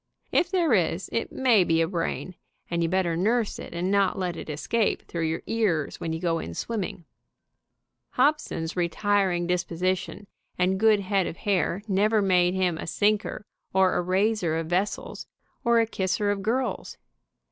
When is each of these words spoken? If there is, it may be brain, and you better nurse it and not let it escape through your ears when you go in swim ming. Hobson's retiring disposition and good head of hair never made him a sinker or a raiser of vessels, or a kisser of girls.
If 0.31 0.49
there 0.49 0.73
is, 0.73 1.09
it 1.13 1.31
may 1.31 1.63
be 1.63 1.83
brain, 1.85 2.33
and 2.71 2.81
you 2.81 2.89
better 2.89 3.15
nurse 3.15 3.59
it 3.59 3.71
and 3.71 3.91
not 3.91 4.17
let 4.17 4.35
it 4.35 4.49
escape 4.49 5.03
through 5.03 5.25
your 5.27 5.43
ears 5.45 5.99
when 5.99 6.11
you 6.11 6.19
go 6.19 6.39
in 6.39 6.55
swim 6.55 6.79
ming. 6.79 7.05
Hobson's 8.13 8.75
retiring 8.75 9.45
disposition 9.45 10.25
and 10.57 10.79
good 10.79 11.01
head 11.01 11.27
of 11.27 11.37
hair 11.37 11.83
never 11.87 12.19
made 12.19 12.55
him 12.55 12.79
a 12.79 12.87
sinker 12.87 13.45
or 13.75 13.93
a 13.93 14.01
raiser 14.01 14.57
of 14.57 14.65
vessels, 14.65 15.27
or 15.63 15.79
a 15.79 15.85
kisser 15.85 16.31
of 16.31 16.41
girls. 16.41 16.97